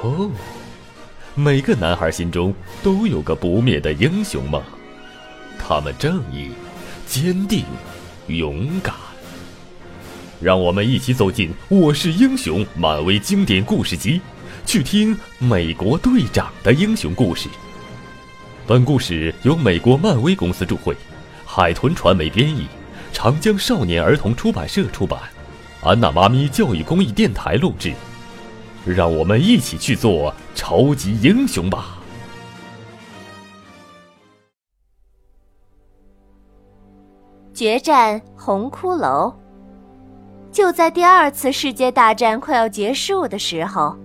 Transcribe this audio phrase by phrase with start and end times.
[0.00, 0.30] 哦，
[1.34, 4.62] 每个男孩心中都有个不灭的英雄梦，
[5.58, 6.50] 他们正义、
[7.04, 7.64] 坚定、
[8.28, 8.94] 勇敢。
[10.40, 14.20] 让我们一起走进《我是英雄》漫威经典故事集，
[14.64, 17.48] 去听美国队长的英雄故事。
[18.68, 20.94] 本故事由美国漫威公司著会，
[21.44, 22.68] 海豚传媒编译，
[23.12, 25.18] 长江少年儿童出版社出版，
[25.82, 27.92] 安娜妈咪教育公益电台录制。
[28.92, 31.98] 让我们一起去做超级英雄吧！
[37.54, 39.34] 决战红骷髅。
[40.52, 43.96] 就在第二次世界大战快要结束的时候，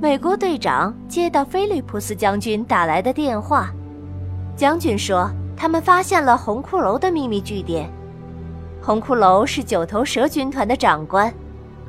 [0.00, 3.70] 美国队长接到菲利普斯将军打来的电话。
[4.56, 7.90] 将军说，他们发现了红骷髅的秘密据点。
[8.82, 11.32] 红骷髅是九头蛇军团的长官。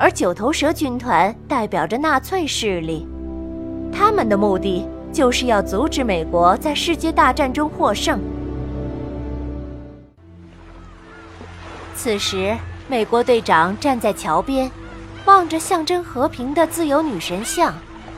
[0.03, 3.07] 而九头蛇军团代表着纳粹势力，
[3.89, 8.19] 他们的目的就是要阻止美国在世界大战中获胜。
[11.95, 12.53] 此时，
[12.89, 14.69] 美国队长站在桥边，
[15.23, 17.73] 望着象征和平的自由女神像，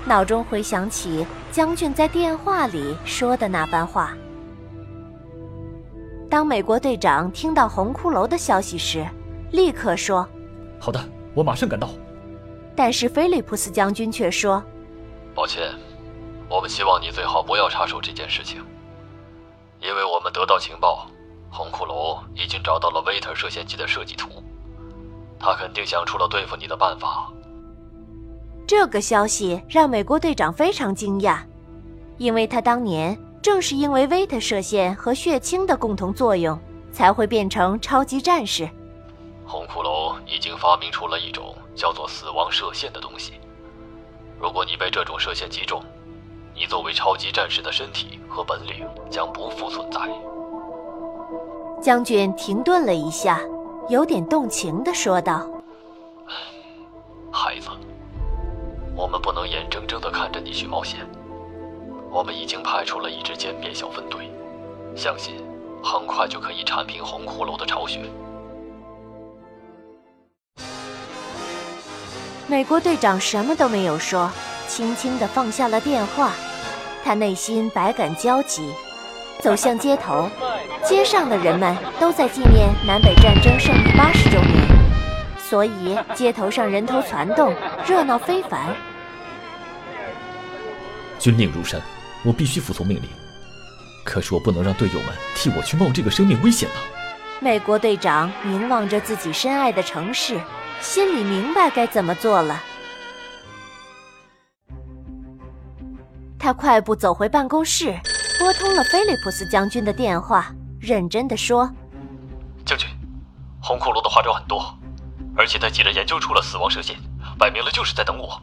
[0.05, 4.11] 脑中回想起将军在电话里说的那番话。
[6.31, 9.05] 当美国队长听到红骷髅的消息时，
[9.51, 10.27] 立刻说
[10.81, 10.99] ：“好的。”
[11.35, 11.89] 我马上赶到，
[12.75, 14.63] 但是菲利普斯将军却说
[15.35, 15.69] ：“抱歉，
[16.49, 18.63] 我们希望你最好不要插手这件事情，
[19.81, 21.05] 因为我们得到情报，
[21.51, 24.29] 红骷髅已经找到了维特射线机的设计图，
[25.37, 27.29] 他肯定想出了对付你的办法。”
[28.65, 31.39] 这个消息让美国队长非常惊讶，
[32.17, 36.57] 因为他当年正是因为维特射线和血清的共同作用，
[36.91, 38.67] 才会变成超级战士。
[39.47, 43.33] 红骷髅已经发明出了一种叫做“死亡射线”的东西。
[44.39, 45.81] 如果你被这种射线击中，
[46.53, 49.99] 你作为超级战士的身体和本领将不复存在。
[51.81, 53.39] 将军停顿了一下，
[53.87, 55.47] 有点动情地说道
[57.31, 57.69] ：“孩子，
[58.95, 61.07] 我们不能眼睁睁地看着你去冒险。
[62.09, 64.31] 我们已经派出了一支歼灭小分队，
[64.95, 65.35] 相信
[65.83, 68.01] 很快就可以铲平红骷髅的巢穴。”
[72.47, 74.31] 美国队长什么都没有说，
[74.67, 76.31] 轻轻地放下了电话。
[77.03, 78.71] 他内心百感交集，
[79.41, 80.29] 走向街头。
[80.83, 84.53] 街上的人们都在纪念南北战争胜利八十周年，
[85.39, 87.51] 所以街头上人头攒动，
[87.87, 88.75] 热闹非凡。
[91.17, 91.81] 军令如山，
[92.23, 93.09] 我必须服从命令。
[94.03, 96.77] 可是我不能让队友们替我去冒这个生命危险啊！
[97.39, 100.39] 美国队长凝望着自己深爱的城市。
[100.81, 102.61] 心里明白该怎么做了，
[106.39, 107.99] 他快步走回办公室，
[108.39, 111.69] 拨通了菲利普斯将军的电话，认真的说
[112.65, 112.87] ：“将军，
[113.61, 114.73] 红骷髅的花招很多，
[115.35, 116.95] 而且他竟然研究出了死亡射线，
[117.37, 118.41] 摆明了就是在等我，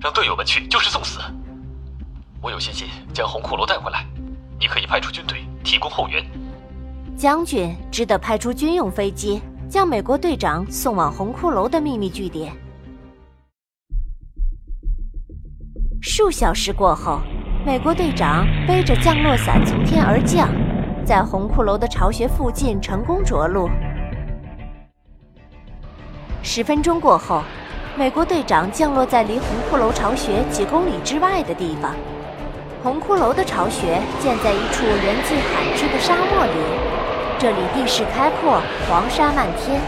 [0.00, 1.18] 让队友们去就是送死。
[2.40, 4.06] 我有信心将红骷髅带回来，
[4.60, 6.24] 你可以派出军队提供后援。
[7.16, 12.52] 将军只得派出军用飞机。”将美国队长送往红骷髅的秘密据点。
[16.00, 17.20] 数小时过后，
[17.66, 20.48] 美国队长背着降落伞从天而降，
[21.04, 23.68] 在红骷髅的巢穴附近成功着陆。
[26.42, 27.42] 十分钟过后，
[27.94, 31.94] 美国队长降落在离红骷髅巢穴几公里之外的地方。
[32.82, 36.87] 红骷髅的巢穴建在一处人迹罕至的沙漠里。
[37.40, 39.80] 这里地势开阔，黄沙漫天。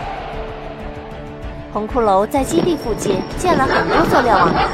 [1.73, 4.69] 红骷髅在基地附近建了很多座瞭望塔，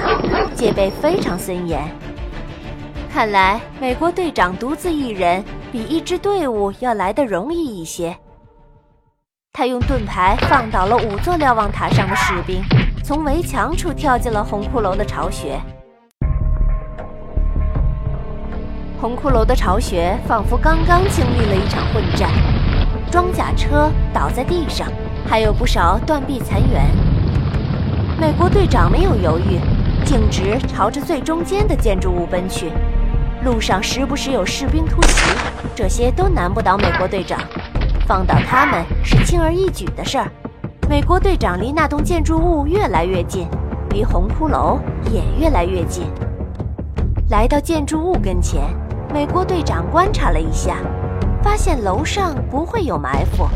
[0.54, 1.82] 戒备非常森严。
[3.10, 5.42] 看来美国队长独自一人
[5.72, 8.14] 比一支队伍要来的容易一些。
[9.54, 12.62] 他用盾牌放倒了五座瞭望塔上的士兵，
[13.02, 15.58] 从围墙处跳进了红骷髅的巢穴。
[19.00, 22.30] 红骷髅的巢穴仿佛刚刚经历了一场混战。
[23.10, 24.88] 装甲车倒在地上，
[25.26, 26.82] 还有不少断壁残垣。
[28.18, 29.60] 美国队长没有犹豫，
[30.04, 32.70] 径直朝着最中间的建筑物奔去。
[33.44, 35.36] 路上时不时有士兵突袭，
[35.74, 37.38] 这些都难不倒美国队长，
[38.06, 40.28] 放倒他们是轻而易举的事儿。
[40.88, 43.46] 美国队长离那栋建筑物越来越近，
[43.90, 44.78] 离红骷髅
[45.12, 46.04] 也越来越近。
[47.30, 48.62] 来到建筑物跟前，
[49.12, 50.76] 美国队长观察了一下。
[51.46, 53.48] 发现楼上不会有埋伏，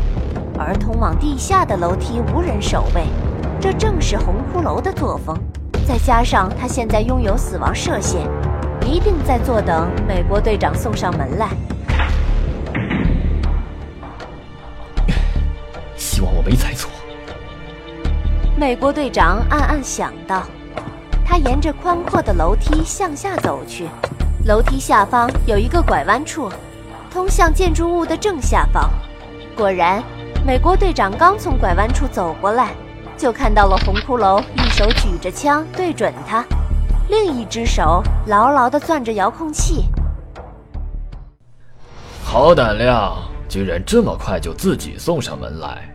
[0.57, 3.03] 而通往地下的楼梯无人守卫，
[3.59, 5.37] 这正是红骷髅的作风。
[5.85, 8.21] 再加上他现在拥有死亡射线，
[8.85, 11.49] 一定在坐等美国队长送上门来。
[15.97, 16.89] 希望我没猜错。
[18.55, 20.43] 美国队长暗暗想到。
[21.25, 23.87] 他沿着宽阔的楼梯向下走去，
[24.45, 26.49] 楼梯下方有一个拐弯处，
[27.11, 28.89] 通向建筑物的正下方。
[29.53, 30.01] 果然，
[30.47, 32.73] 美国队长刚从拐弯处走过来，
[33.17, 36.45] 就看到了红骷髅一手举着枪对准他，
[37.09, 39.83] 另一只手牢牢地攥着遥控器。
[42.23, 43.17] 好胆量，
[43.49, 45.93] 居然这么快就自己送上门来！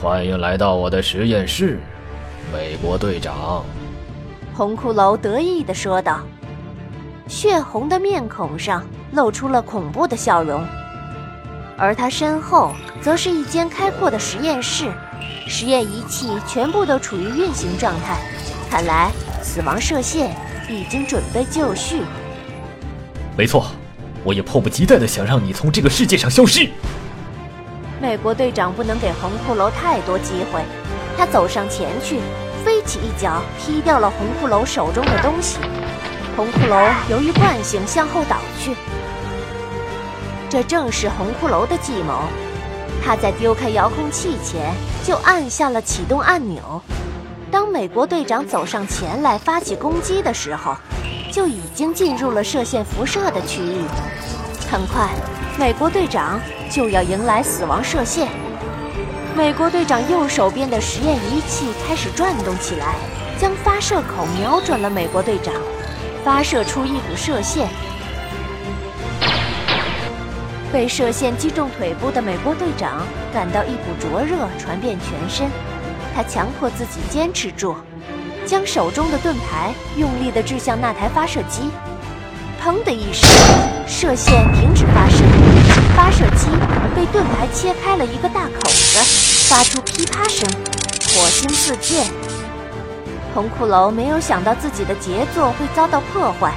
[0.00, 1.80] 欢迎来到我的实验室，
[2.52, 3.64] 美国队长。
[4.54, 6.20] 红骷髅得意地说道，
[7.32, 10.62] 血红的面孔上露出了恐怖的笑容，
[11.78, 14.92] 而他身后则是一间开阔的实验室，
[15.48, 18.18] 实验仪器全部都处于运行状态。
[18.70, 19.10] 看来
[19.42, 20.36] 死亡射线
[20.68, 22.02] 已经准备就绪。
[23.34, 23.64] 没错，
[24.24, 26.68] 我也迫不及待地想让你从这个世界上消失。
[27.98, 30.60] 美国队长不能给红骷髅太多机会，
[31.16, 32.20] 他走上前去。
[32.62, 35.58] 飞起一脚踢掉了红骷髅手中的东西，
[36.36, 38.74] 红骷髅由于惯性向后倒去。
[40.48, 42.24] 这正是红骷髅的计谋，
[43.04, 44.74] 他在丢开遥控器前
[45.04, 46.80] 就按下了启动按钮。
[47.50, 50.74] 当美国队长走上前来发起攻击的时候，
[51.30, 53.84] 就已经进入了射线辐射的区域。
[54.70, 55.08] 很快，
[55.58, 56.40] 美国队长
[56.70, 58.28] 就要迎来死亡射线。
[59.34, 62.94] 美国队长右手边的实验仪器开始转动起来，
[63.38, 65.54] 将发射口瞄准了美国队长，
[66.24, 67.68] 发射出一股射线。
[70.72, 75.50] 被射线击中腿部的美国队长感到一股灼热传遍全身，
[76.14, 77.76] 他强迫自己坚持住，
[78.46, 81.70] 将手中的盾牌用力地掷向那台发射机。
[82.64, 83.28] 砰的一声，
[83.86, 85.16] 射线停止发射，
[85.96, 86.46] 发射机
[86.94, 89.28] 被盾牌切开了一个大口子。
[89.50, 92.06] 发出噼啪声，火星四溅。
[93.34, 96.52] 红骷髅没有想到自己的杰作会遭到破坏，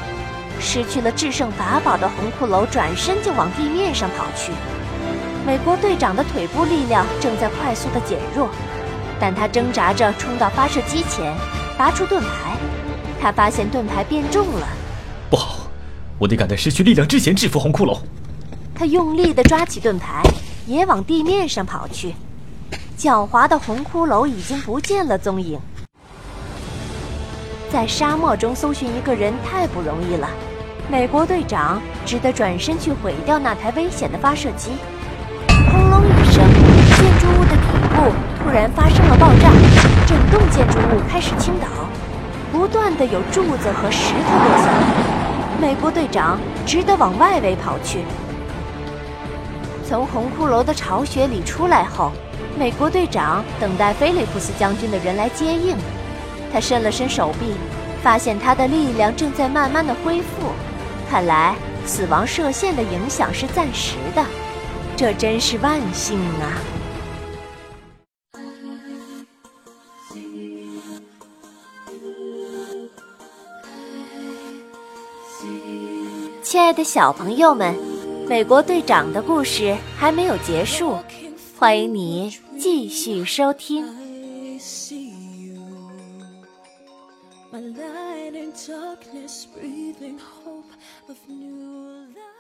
[0.60, 4.52] 失去了制胜法宝的红骷髅转身就往地面上跑去。
[5.46, 8.50] 美国队长的腿部力量正在快速的减弱，
[9.20, 11.34] 但他挣扎着冲到发射机前，
[11.78, 12.58] 拔出盾牌。
[13.22, 14.68] 他发现盾牌变重了，
[15.30, 15.68] 不好，
[16.20, 17.98] 我得赶在失去力量之前制服红骷髅。
[18.76, 20.22] 他用力地抓起盾牌，
[20.68, 22.14] 也往地面上跑去。
[22.98, 25.58] 狡猾的红骷髅已经不见了踪影。
[27.72, 30.30] 在沙漠中搜寻一个人太不容易了，
[30.90, 34.72] 美国队长只得转身去毁掉那台危险的发射机。
[35.72, 36.44] 轰隆一声，
[36.96, 39.50] 建筑物的底部突然发生了爆炸，
[40.06, 41.68] 整栋建筑物开始倾倒，
[42.52, 44.72] 不断的有柱子和石头落下。
[45.60, 48.00] 美国队长只得往外围跑去。
[49.88, 52.12] 从红骷髅的巢穴里出来后。
[52.58, 55.76] 美国队长等待菲利普斯将军的人来接应，
[56.52, 57.54] 他伸了伸手臂，
[58.02, 60.52] 发现他的力量正在慢慢的恢复。
[61.10, 61.56] 看来
[61.86, 64.26] 死亡射线的影响是暂时的，
[64.96, 66.58] 这真是万幸啊！
[76.42, 77.76] 亲爱的小朋友们，
[78.30, 80.98] 美国队长的故事还没有结束，
[81.60, 82.40] 欢迎你。
[82.58, 84.05] 继续收听。
[87.56, 90.72] My light in darkness, breathing hope
[91.08, 92.35] of new life.